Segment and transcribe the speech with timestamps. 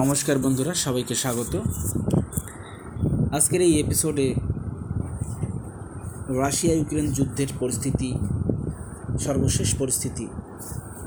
[0.00, 1.52] নমস্কার বন্ধুরা, সবাইকে স্বাগত।
[3.36, 4.26] আজকের এই এপিসোডে
[6.42, 8.10] রাশিয়া ইউক্রেন যুদ্ধের পরিস্থিতি,
[9.26, 10.26] সর্বশেষ পরিস্থিতি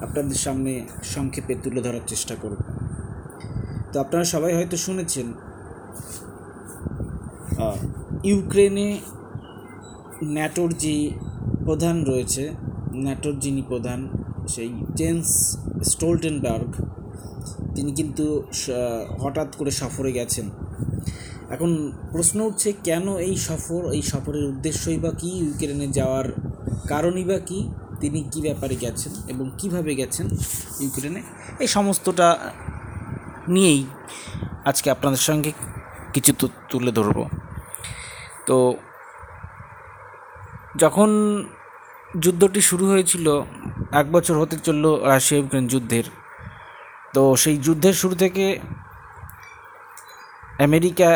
[0.01, 0.71] আপনাদের সামনে
[1.03, 2.59] সংক্ষেপে তুলে ধরার চেষ্টা করব।
[3.91, 5.27] তো আপনারা সবাই হয়তো শুনেছেন
[8.23, 8.89] ইউক্রেনে
[10.35, 10.95] ন্যাটোর যে
[11.65, 12.43] প্রধান রয়েছে,
[13.03, 13.99] ন্যাটোর যিনি প্রধান,
[14.53, 15.27] সেই জেন্স
[15.91, 16.71] স্টোলটেনবার্গ
[17.75, 18.25] তিনি কিন্তু
[19.23, 20.45] হঠাৎ করে সফরে গেছেন।
[21.55, 21.71] এখন
[22.13, 25.29] প্রশ্ন উঠছে, কেন এই সফর, এই সফরের উদ্দেশ্যই বা কী?
[25.43, 26.27] ইউক্রেনে যাওয়ার
[26.91, 27.59] কারণই বা কী?
[28.01, 30.27] তিনি কী ব্যাপারে গেছেন এবং কীভাবে গেছেন
[30.83, 31.21] ইউক্রেনে
[31.63, 32.27] এই সমস্তটা
[33.53, 33.81] নিয়েই
[34.69, 35.51] আজকে আপনাদের সঙ্গে
[36.13, 36.31] কিছু
[36.69, 37.17] তুলে ধরব।
[38.47, 38.57] তো
[40.83, 41.09] যখন
[42.23, 43.25] যুদ্ধটি শুরু হয়েছিল,
[44.01, 46.07] এক বছর হতে চলল রাশিয়া ইউক্রেন যুদ্ধের।
[47.13, 48.45] তো সেই যুদ্ধের শুরু থেকে
[50.65, 51.09] আমেরিকা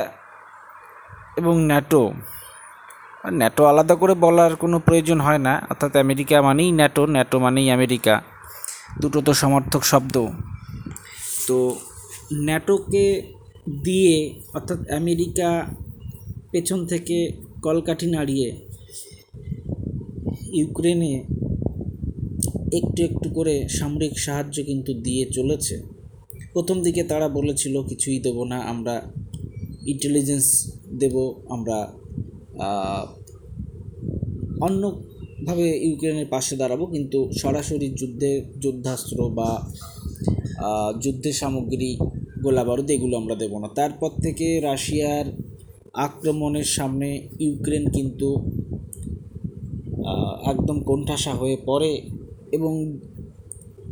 [1.40, 2.04] এবং ন্যাটো
[3.40, 8.16] ন্যাটো আলাদা করে বলার কোনো প্রয়োজন হয় না, অর্থাৎ আমেরিকা মানেই ন্যাটো ন্যাটো মানেই আমেরিকা।
[9.02, 10.16] দুটো তো সমর্থক শব্দ।
[11.48, 11.58] তো
[12.48, 13.06] ন্যাটোকে
[13.86, 14.16] দিয়ে,
[14.58, 15.50] অর্থাৎ আমেরিকা
[16.52, 17.18] পেছন থেকে
[17.66, 18.50] কলকাঠি নাড়িয়ে
[20.60, 21.14] ইউক্রেনে
[22.74, 25.76] একটু একটু করে সামরিক সাহায্য কিন্তু দিয়ে চলেছে।
[26.54, 28.96] প্রথম দিকে তারা বলেছিল কিছুই দেব না আমরা
[29.86, 30.46] ইন্টেলিজেন্স
[31.00, 31.16] দেব
[31.50, 31.78] আমরা
[34.62, 39.50] অন্যভাবে ইউক্রেনের পাশে দাঁড়াবো কিন্তু সরাসরি যুদ্ধে যুদ্ধাস্ত্র বা
[40.68, 41.90] আহ, যুদ্ধের সামগ্রী
[42.44, 45.26] গোলা বারুদ এগুলো আমরা দেবো না। তারপর থেকে রাশিয়ার
[46.06, 48.30] আক্রমণের সামনে ইউক্রেন কিন্তু
[50.52, 51.92] একদম কোণঠাসা হয়ে পড়ে।
[52.54, 52.74] এবং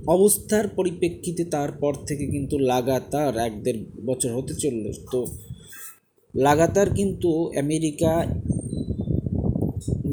[0.07, 5.19] অবস্থার পরিপ্রেক্ষিতে তারপর থেকে কিন্তু লাগাতার এক দেড় বছর হতে চলল। তো
[6.33, 8.13] লাগাতার কিন্তু আমেরিকা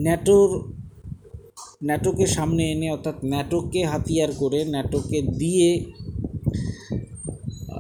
[0.05, 0.51] ন্যাটোর,
[1.85, 5.69] ন্যাটোকে সামনে এনে অর্থাৎ ন্যাটোকে হাতিয়ার করে, ন্যাটোকে দিয়ে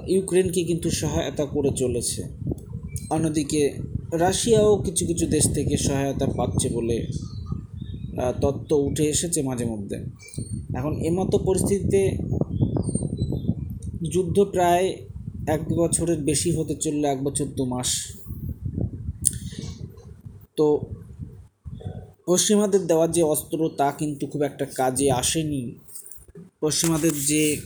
[0.09, 2.21] ইউক্রেনকে কিন্তু সহায়তা করে চলেছে।
[3.11, 3.62] অন্যদিকে
[4.12, 6.99] রাশিয়াও কিছু কিছু দেশ থেকে সহায়তা পাচ্ছে বলে
[8.41, 9.99] তত্ত্ব উঠে এসেছে মাঝে মধ্যে।
[10.77, 12.03] এখন এমতো পরিস্থিতিতে
[14.15, 14.87] যুদ্ধ প্রায়
[15.47, 17.91] এক বছরের বেশি হতে চলল, এক বছর দু মাস।
[20.56, 20.81] তো
[22.27, 25.75] পশ্চিমাদের দেওয়া যে অস্ত্র, তা কিন্তু খুব একটা কাজে আসেনি।
[26.61, 27.61] পশ্চিমাদের যে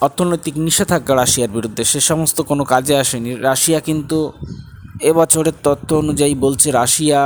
[0.00, 4.32] অর্থনৈতিক নিষেধাজ্ঞা রাশিয়ার বিরুদ্ধে, সে সমস্ত কোনো কাজে আসেনি। রাশিয়া কিন্তু
[5.00, 7.20] এবছরের তথ্য অনুযায়ী বলছে, রাশিয়া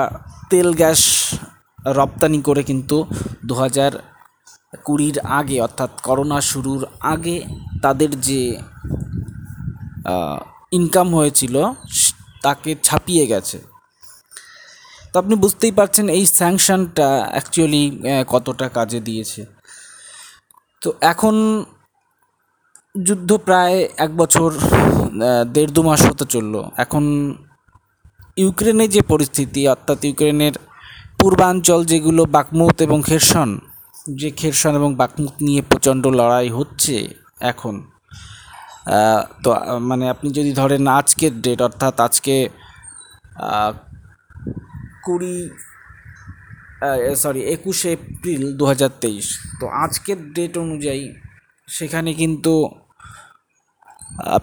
[0.51, 1.01] তেল গ্যাস
[1.87, 3.07] রপ্তানি করে কিন্তু
[3.49, 3.93] দু হাজার
[4.87, 7.37] কুড়ির আগে, অর্থাৎ করোনা শুরুর আগে,
[7.85, 8.43] তাদের যে
[10.79, 11.55] ইনকাম হয়েছিল,
[12.45, 13.59] তাকে ছাপিয়ে গেছে।
[15.11, 17.83] তো আপনি বুঝতেই পারছেন, এই স্যাংশনটা অ্যাকচুয়ালি
[18.33, 19.41] কতটা কাজে দিয়েছে।
[20.83, 21.35] তো এখন
[23.07, 24.49] যুদ্ধ প্রায় এক বছর
[25.55, 26.55] দেড় দু মাস হতে চলল।
[26.85, 27.05] এখন
[28.43, 30.55] ইউক্রেনের যে পরিস্থিতি, অর্থাৎ ইউক্রেনের
[31.29, 33.51] পূর্বাঞ্চল যেগুলো বাকমুত এবং খেরসন
[34.21, 36.97] যে খেরসন এবং বাকমুত নিয়ে প্রচণ্ড লড়াই হচ্ছে
[37.53, 37.75] এখন।
[39.43, 39.49] তো
[39.89, 42.35] মানে আপনি যদি ধরেন আজকের ডেট অর্থাৎ আজকে
[45.05, 45.37] কুড়ি
[47.23, 49.27] সরি একুশে এপ্রিল দু হাজার তেইশ,
[49.61, 51.05] তো আজকের ডেট অনুযায়ী
[51.69, 52.53] সেখানে কিন্তু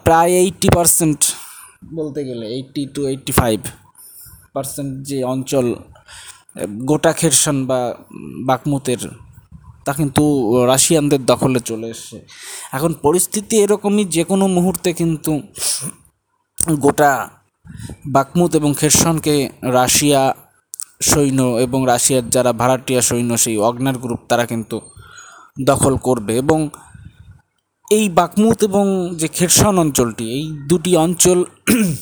[0.06, 1.20] প্রায় এইট্টি পারসেন্ট
[1.98, 3.60] বলতে গেলে eighty to eighty five
[4.56, 5.68] percent যে অঞ্চল
[6.86, 7.80] গোটা খেরসন বা
[8.46, 9.02] বাকমুতের,
[9.86, 10.24] তা কিন্তু
[10.66, 12.18] রাশিয়ানদের দখলে চলে এসছে।
[12.74, 15.32] এখন পরিস্থিতি এরকমই যে কোনো মুহূর্তে কিন্তু
[16.80, 17.12] গোটা
[18.08, 19.36] বাকমুত এবং খেরসনকে
[19.72, 20.22] রাশিয়া
[21.02, 24.78] সৈন্য এবং রাশিয়ার যারা ভাড়াটিয়া সৈন্য, সেই অগ্নার গ্রুপ, তারা কিন্তু
[25.62, 26.60] দখল করবে এবং
[27.88, 31.40] এই বাকমুত এবং যে খেরসন অঞ্চলটি, এই দুটি অঞ্চল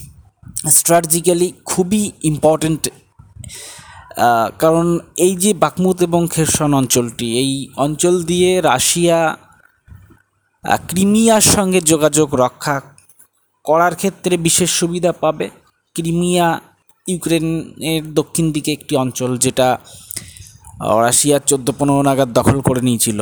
[0.77, 2.83] স্ট্র্যাটেজিক্যালি খুবই ইম্পর্ট্যান্ট
[4.59, 4.87] কারণ
[5.17, 9.19] এই যে বাকমুত এবং খেরসন অঞ্চলটি, এই অঞ্চল দিয়ে রাশিয়া
[10.89, 12.75] ক্রিমিয়ার সঙ্গে যোগাযোগ রক্ষা
[13.65, 15.47] করার ক্ষেত্রে বিশেষ সুবিধা পাবে।
[15.95, 16.47] ক্রিমিয়া
[17.07, 19.67] ইউক্রেনের দক্ষিণ দিকে একটি অঞ্চল যেটা
[21.05, 23.19] রাশিয়া চোদ্দ পনেরো নাগাদ দখল করে নিয়েছিল।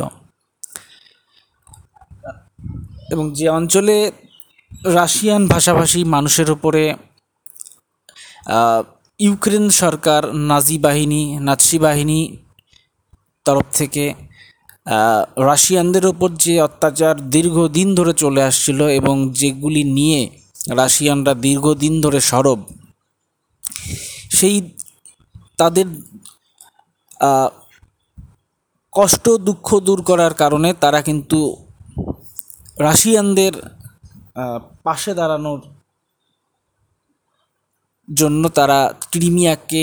[3.12, 3.96] এবং যে অঞ্চলে
[4.98, 6.82] রাশিয়ান ভাষাভাষী মানুষের উপরে
[9.20, 12.20] ইউক্রেন সরকার, নাজি বাহিনী, নাৎসি বাহিনী
[13.46, 14.04] তরফ থেকে
[15.48, 20.20] রাশিয়ানদের ওপর যে অত্যাচার দীর্ঘদিন ধরে চলে আসছিল এবং যেগুলি নিয়ে
[20.74, 22.60] রাশিয়ানরা দীর্ঘদিন ধরে সরব,
[24.30, 24.56] সেই
[25.58, 25.86] তাদের
[28.92, 31.38] কষ্ট, দুঃখ দূর করার কারণে তারা কিন্তু
[32.78, 33.54] রাশিয়ানদের
[34.84, 35.60] পাশে দাঁড়ানোর
[38.10, 38.78] জন্য তারা
[39.12, 39.82] ক্রিমিয়াকে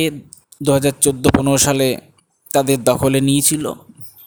[0.63, 1.88] দু হাজার চোদ্দ পনেরো সালে
[2.53, 3.65] তাদের দখলে নিয়েছিল।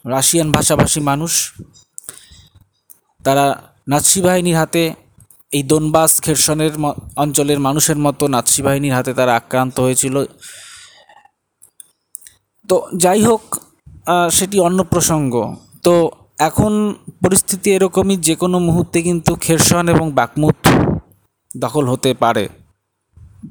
[0.05, 1.33] রাশিয়ান ভাষাভাষী মানুষ।
[3.25, 3.47] তারা
[3.89, 4.83] নাৎসি বাহিনীর হাতে
[5.53, 6.73] এই দোনবাস খেরসনের
[7.17, 10.17] অঞ্চলের মানুষের মতো নাৎসি বাহিনীর হাতে তারা আক্রান্ত হয়েছিল।
[12.69, 13.43] তো যাই হোক
[14.33, 15.35] সেটি অন্য প্রসঙ্গ।
[15.83, 15.95] তো
[16.39, 16.73] এখন
[17.25, 20.59] পরিস্থিতি এরকমই যে কোনো মুহূর্তে কিন্তু খেরসন এবং বাকমুত
[21.51, 22.45] দখল হতে পারে।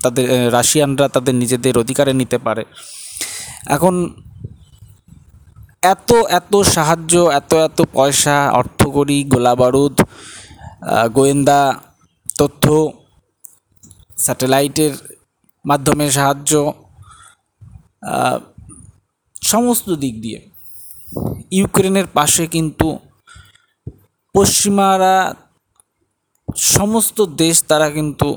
[0.04, 2.64] তাদের রাশিয়ানরা তাদের নিজেদের অধিকারে নিতে পারে।
[3.66, 3.96] এখন
[5.94, 6.10] এত
[6.40, 9.96] এত সাহায্য, এত এত পয়সা অর্থকরী গোলাবারুদ
[11.14, 11.62] গোয়েন্দা
[12.38, 12.66] তথ্য,
[14.18, 14.94] স্যাটেলাইটের
[15.66, 16.52] মাধ্যমে সাহায্য
[19.42, 20.40] সমস্ত দিক দিয়ে।
[21.52, 22.88] ইউক্রেনের পাশে কিন্তু
[24.36, 25.16] পশ্চিমারা
[26.74, 28.30] সমস্ত দেশ, তারা কিন্তু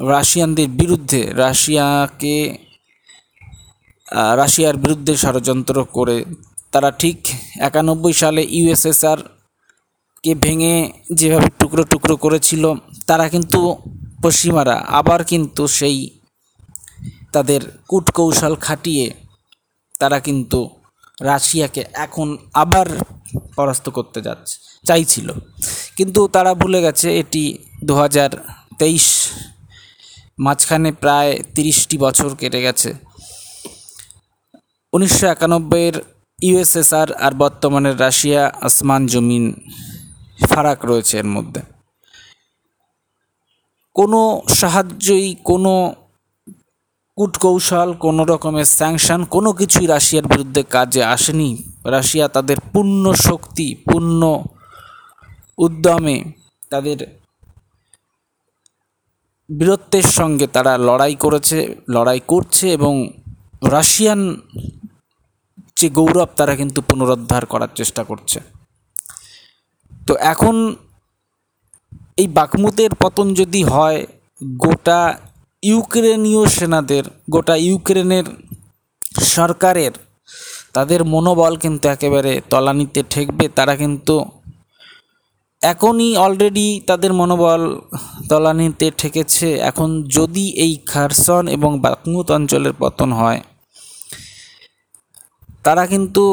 [0.00, 2.36] রাশিয়ানদের বিরুদ্ধে, রাশিয়াকে
[4.40, 6.16] রাশিয়ার বিরুদ্ধে ষড়যন্ত্র করে
[6.72, 7.18] তারা ঠিক
[7.68, 9.20] একানব্বই সালে ইউএসএসআর
[10.24, 10.74] কে ভেঙে
[11.18, 12.64] যেভাবে টুকরো টুকরো করেছিল,
[13.06, 13.60] তারা কিন্তু
[14.22, 15.98] পশ্চিমারা আবার কিন্তু সেই
[17.32, 19.06] তাদের কূটকৌশল খাটিয়ে
[20.00, 20.60] তারা কিন্তু
[21.22, 22.86] রাশিয়াকে এখন আবার
[23.56, 24.54] পরাস্ত করতে যাচ্ছে,
[24.84, 25.28] চাইছিল।
[25.96, 27.42] কিন্তু তারা ভুলে গেছে, এটি
[27.84, 27.94] দু
[28.80, 29.06] তেইশ
[30.40, 32.90] মাঝখানে প্রায় তিরিশটি বছর কেটে গেছে।
[34.92, 35.96] উনিশশো একানব্বইয়ের
[36.42, 39.44] ইউএসএসআর আর বর্তমানের রাশিয়া আসমান জমিন
[40.50, 41.60] ফারাক রয়েছে এর মধ্যে।
[43.96, 45.72] কোনো সাহায্যই, কোনো
[47.18, 51.50] কূটকৌশল, কোনো রকমের স্যাংশন, কোনো কিছুই রাশিয়ার বিরুদ্ধে কাজে আসেনি।
[51.84, 54.42] রাশিয়া তাদের পূর্ণ শক্তি, পূর্ণ
[55.58, 56.16] উদ্যমে
[56.70, 57.19] তাদের
[59.50, 61.58] বীরত্বের সঙ্গে তারা লড়াই করেছে,
[61.88, 62.94] লড়াই করছে এবং
[63.66, 64.20] রাশিয়ান
[65.76, 68.38] যে গৌরব তারা কিন্তু পুনরুদ্ধার করার চেষ্টা করছে।
[70.08, 70.56] তো এখন
[72.16, 74.06] এই বাকমুতের পতন যদি হয়,
[74.58, 75.00] গোটা
[75.62, 78.26] ইউক্রেনীয় সেনাদের, গোটা ইউক্রেনের
[79.28, 79.92] সরকারের,
[80.72, 84.14] তাদের মনোবল কিন্তু একেবারে তলানিতে ঠেকবে, তারা কিন্তু
[85.62, 87.62] এখনই অলরেডি তাদের মনোবল
[88.28, 93.40] তলানিতে ঠেকেছে। এখন যদি এই খারসন এবং বাকমুত অঞ্চলের পতন হয়,
[95.64, 96.24] তারা কিন্তু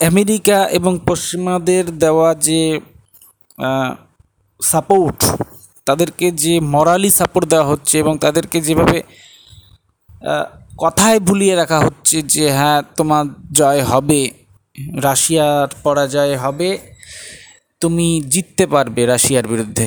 [0.00, 2.60] আমেরিকা এবং পশ্চিমাদের দেওয়া যে
[4.60, 5.18] সাপোর্ট
[5.86, 8.98] তাদেরকে যে মরালি সাপোর্ট দেওয়া হচ্ছে এবং তাদেরকে যেভাবে
[10.78, 13.24] কথায় ভুলিয়ে রাখা হচ্ছে যে হ্যাঁ তোমার
[13.58, 14.20] জয় হবে,
[15.06, 16.70] রাশিয়ার পরাজয় হবে
[17.80, 19.86] তুমি জিততে পারবে রাশিয়ার বিরুদ্ধে।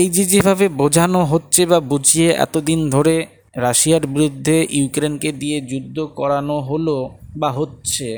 [0.00, 3.14] এই যে যেভাবে বোঝানো হচ্ছে বা বুঝিয়ে এতদিন ধরে
[3.66, 6.96] রাশিয়ার বিরুদ্ধে ইউক্রেনকে দিয়ে যুদ্ধ করানো হলো
[7.40, 8.08] বা হচ্ছে,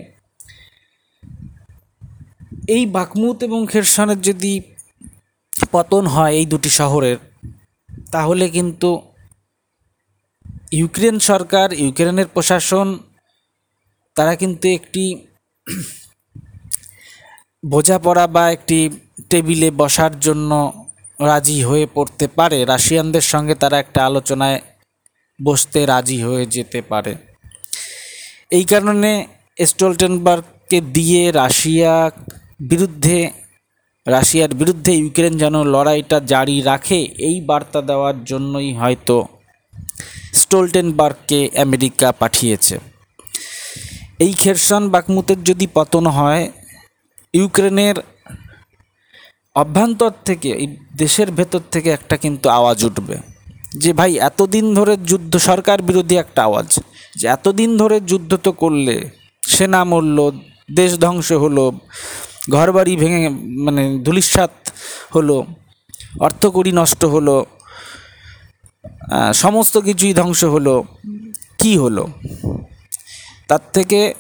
[2.69, 4.53] এই বাকমুত এবং খেরসানের যদি
[5.73, 7.19] পতন হয় এই দুটি শহরের,
[8.12, 8.90] তাহলে কিন্তু
[10.73, 12.88] ইউক্রেন সরকার, ইউক্রেনের প্রশাসন,
[14.16, 15.04] তারা কিন্তু একটি
[17.64, 18.78] বোঝাপড়া বা একটি
[19.35, 20.50] টেবিলে বসার জন্য
[21.19, 24.59] রাজি হয়ে পড়তে পারে। রাশিয়ানদের সঙ্গে তারা একটা আলোচনায়
[25.38, 27.12] বসতে রাজি হয়ে যেতে পারে।
[28.50, 29.11] এই কারণে
[29.59, 31.95] স্টোলটেনবার্গকে দিয়ে রাশিয়া
[32.71, 33.19] বিরুদ্ধে,
[34.07, 39.17] রাশিয়ার বিরুদ্ধে ইউক্রেন যেন লড়াইটা জারি রাখে, এই বার্তা দেওয়ার জন্যই হয়তো
[40.41, 42.75] স্টোলটেনবার্গকে আমেরিকা পাঠিয়েছে।
[44.25, 46.45] এই খেরসন বাকমুতের যদি পতন হয়,
[47.35, 47.97] ইউক্রেনের
[49.56, 53.16] অভ্যন্তর থেকে, এই দেশের ভেতর থেকে একটা কিন্তু আওয়াজ উঠবে।
[53.76, 56.80] যে ভাই, এতদিন ধরে যুদ্ধ, সরকার বিরোধী একটা আওয়াজ।
[57.16, 59.11] যে এতদিন ধরে যুদ্ধ তো করলে,
[59.42, 60.18] সেনা মরল,
[60.73, 61.73] দেশ ধ্বংস হলো,
[62.50, 63.28] ঘরবাড়ি ভেঙে
[63.66, 64.54] মানে ধুলিস্বাত
[65.14, 65.37] হলো,
[66.20, 67.46] অর্থকড়ি নষ্ট হলো
[69.34, 70.84] সমস্ত কিছুই ধ্বংস হলো,
[71.58, 72.04] কি হলো?
[73.49, 74.14] তার থেকে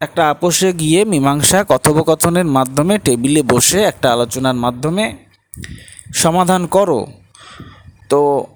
[0.00, 5.16] একটা আপোষে গিয়ে মীমাংসা কথোপকথনের মাধ্যমে টেবিলে বসে একটা আলোচনার মাধ্যমে
[6.14, 7.06] সমাধান করো।
[8.08, 8.46] তো,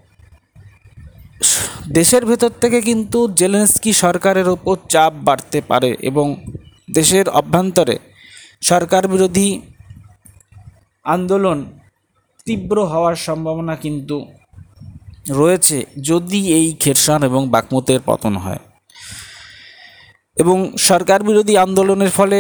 [1.89, 6.37] দেশের ভেতর থেকে কিন্তু জেলেন্সকি সরকারের ওপর চাপ বাড়তে পারে এবং
[6.91, 7.99] দেশের অভ্যন্তরে
[8.61, 9.61] সরকার বিরোধী
[11.05, 11.59] আন্দোলন
[12.45, 14.27] তীব্র হওয়ার সম্ভাবনা কিন্তু
[15.31, 18.59] রয়েছে যদি এই খেরসান এবং বাকমতের পতন হয়।
[20.43, 20.59] এবং
[20.91, 22.39] সরকার বিরোধী আন্দোলনের ফলে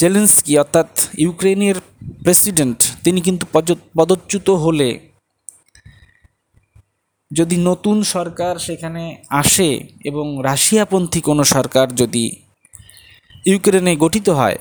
[0.00, 0.88] জেলেন্সকি, অর্থাৎ
[1.24, 1.76] ইউক্রেনের
[2.24, 3.44] প্রেসিডেন্ট, তিনি কিন্তু
[3.98, 4.88] পদচ্যুত হলে।
[7.30, 9.02] যদি নতুন সরকার সেখানে
[9.42, 9.70] আসে
[10.10, 12.24] এবং রাশিয়াপন্থী কোনো সরকার যদি
[13.50, 14.58] ইউক্রেনে গঠিত হয়,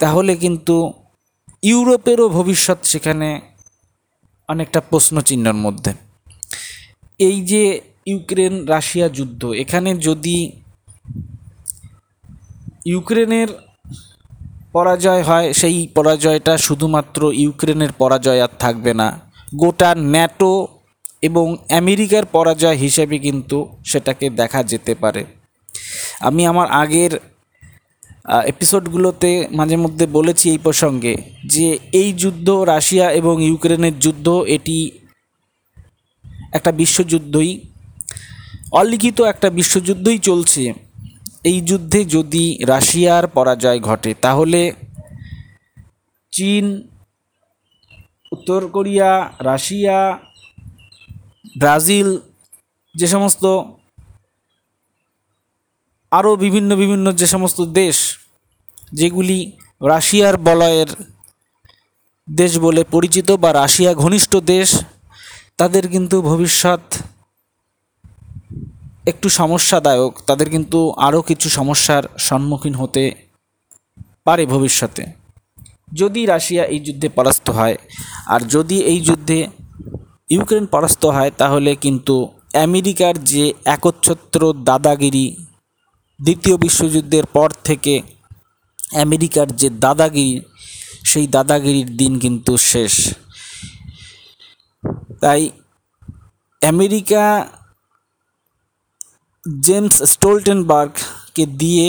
[0.00, 0.76] তাহলে কিন্তু
[1.70, 3.28] ইউরোপেরও ভবিষ্যৎ সেখানে
[4.48, 5.92] অনেকটা প্রশ্নচিহ্নর মধ্যে।
[7.28, 7.62] এই যে
[8.10, 10.38] ইউক্রেন রাশিয়া যুদ্ধ। এখানে যদি
[12.86, 13.48] ইউক্রেনের
[14.72, 19.08] পরাজয় হয়, সেই পরাজয়টা শুধুমাত্র ইউক্রেনের পরাজয় আর থাকবে না।
[19.54, 20.52] গোটা ন্যাটো
[21.22, 21.46] এবং
[21.80, 25.22] আমেরিকার পরাজয় হিসেবে কিন্তু সেটাকে দেখা যেতে পারে।
[26.20, 27.12] আমি আমার আগের
[28.52, 34.76] এপিসোডগুলোতে মাঝে মধ্যে বলেছি এই প্রসঙ্গে যে এই যুদ্ধ রাশিয়া এবং ইউক্রেনের যুদ্ধ, এটি
[36.52, 37.52] একটা বিশ্বযুদ্ধই।
[38.72, 40.74] অলিখিত একটা বিশ্বযুদ্ধই চলছে।
[41.44, 44.72] এই যুদ্ধে যদি রাশিয়ার পরাজয় ঘটে, তাহলে
[46.32, 46.82] চীন,
[48.32, 50.18] উত্তর কোরিয়া, রাশিয়া,
[51.58, 52.18] ব্রাজিল,
[52.94, 53.44] যে সমস্ত
[56.12, 58.18] আরও বিভিন্ন বিভিন্ন যে সমস্ত দেশ,
[58.92, 60.86] যেগুলি রাশিয়ার বলয়ের
[62.34, 64.76] দেশ বলে পরিচিত বা রাশিয়া ঘনিষ্ঠ দেশ,
[65.56, 66.80] তাদের কিন্তু ভবিষ্যৎ
[69.10, 73.04] একটু সমস্যাদায়ক, তাদের কিন্তু আরও কিছু সমস্যার সম্মুখীন হতে
[74.26, 75.02] পারে ভবিষ্যতে।
[76.00, 77.76] যদি রাশিয়া এই যুদ্ধে পরাস্ত হয়,
[78.26, 79.38] আর যদি এই যুদ্ধে
[80.30, 82.16] ইউক্রেন পরাস্ত হয়, তাহলে কিন্তু
[82.66, 85.26] আমেরিকার যে একচ্ছত্র দাদাগিরি
[86.20, 87.94] দ্বিতীয় বিশ্বযুদ্ধের পর থেকে
[89.04, 90.36] আমেরিকার যে দাদাগিরি,
[91.10, 92.94] সেই দাদাগিরির দিন কিন্তু শেষ।
[95.22, 95.42] তাই
[96.62, 97.24] আমেরিকা
[99.66, 101.88] জেমস স্টোলটেনবার্গকে দিয়ে,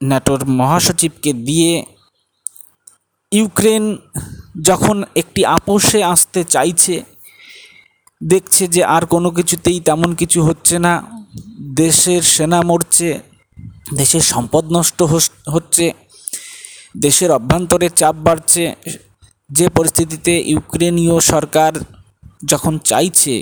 [0.00, 1.72] ন্যাটোর মহাসচিবকে দিয়ে
[3.32, 3.84] ইউক্রেন
[4.68, 6.96] যখন একটি আপোষে আসতে চাইছে,
[8.20, 10.92] দেখছে যে আর কোনো কিছুতেই তেমন কিছু হচ্ছে না,
[11.82, 13.10] দেশের সেনা মরছে,
[13.94, 14.98] দেশের সম্পদ নষ্ট
[15.54, 15.86] হচ্ছে,
[16.96, 18.64] দেশের অভ্যন্তরে চাপ বাড়ছে,
[19.50, 21.72] যে পরিস্থিতিতে ইউক্রেনীয় সরকার
[22.44, 23.34] যখন চাইছে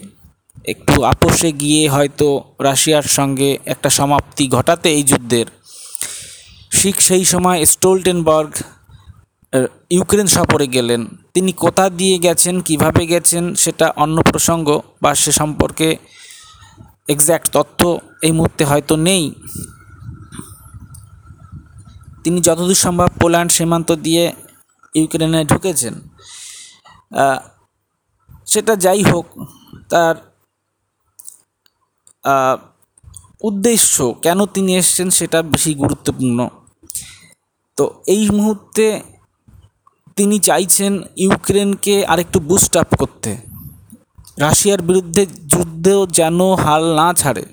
[0.65, 5.47] একটু আপোষে গিয়ে হয়তো রাশিয়ার সঙ্গে একটা সমাপ্তি ঘটাতে এই যুদ্ধের।
[6.81, 8.53] ঠিক সেই সময় স্টোলটেনবার্গ
[9.91, 15.97] ইউক্রেন সফরে গেলেন। তিনি কোথা দিয়ে গেছেন, কীভাবে গেছেন, সেটা অন্য প্রসঙ্গ বা সে সম্পর্কে
[17.09, 17.81] এক্স্যাক্ট তথ্য
[18.23, 19.25] এই মুহূর্তে হয়তো নেই।
[22.25, 24.33] তিনি যতদূর সম্ভব পোল্যান্ড সীমান্ত দিয়ে
[24.95, 25.95] ইউক্রেনে ঢুকেছেন।
[28.47, 29.27] সেটা যাই হোক,
[29.89, 30.15] তার
[33.43, 36.49] উদ্দেশ্য কেন তিনি এসছেন সেটা বেশি গুরুত্বপূর্ণ।
[37.77, 39.03] তো এই মুহূর্তে
[40.17, 43.37] তিনি চাইছেন ইউক্রেনকে আরেকটু বুস্ট আপ করতে।
[44.39, 47.45] রাশিয়ার বিরুদ্ধে যুদ্ধেও যেন হাল না ছাড়ে।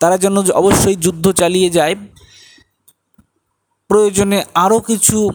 [0.00, 1.96] তারা যেন অবশ্যই যুদ্ধ চালিয়ে যায়।
[3.88, 5.30] প্রয়োজনে আরও কিছু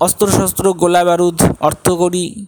[0.00, 2.46] অস্ত্রশস্ত্র, গোলা বারুদ অর্থকরী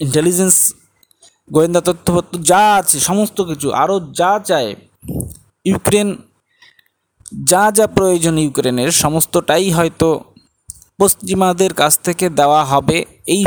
[0.00, 0.74] ইন্টেলিজেন্স
[1.50, 4.76] গোয়েন্দা তথ্যপত্র যা আছে, সমস্ত কিছু আরও যা চায়,
[5.64, 6.08] ইউক্রেন,
[7.50, 10.08] যা যা প্রয়োজন ইউক্রেনের, সমস্তটাই হয়তো
[11.00, 13.42] পশ্চিমাদের কাছ থেকে দেওয়া হবে। এই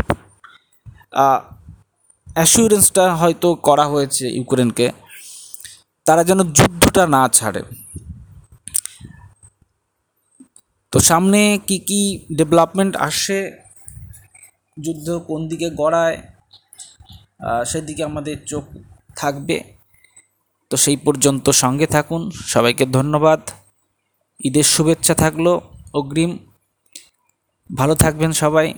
[2.35, 4.87] অ্যাসিউরেন্সটা হয়তো করা হয়েছে ইউক্রেনকে।
[6.05, 7.61] তারা যেন যুদ্ধটা না ছাড়ে।
[10.93, 12.01] তো সামনে কি কি
[12.37, 13.62] ডেভেলপমেন্ট আসে?
[14.77, 16.17] যুদ্ধ কোন দিকে গড়ায়
[17.65, 18.63] সেদিকে আমাদের চোখ
[19.15, 19.57] থাকবে।
[20.69, 23.41] তো সেই পর্যন্ত সঙ্গে থাকুন। সবাইকে ধন্যবাদ।
[24.39, 25.59] ঈদের শুভেচ্ছা থাকল
[25.93, 26.31] অগ্রিম।
[27.69, 28.73] ভালো থাকবেন সবাই।